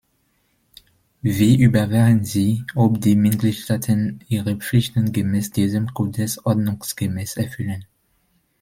[1.21, 7.85] Wie überwachen Sie, ob die Mitgliedstaaten ihre Pflichten gemäß diesem Kodex ordnungsgemäß erfüllen?